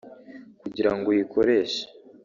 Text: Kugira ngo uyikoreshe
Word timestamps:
Kugira 0.61 0.91
ngo 0.95 1.05
uyikoreshe 1.09 1.83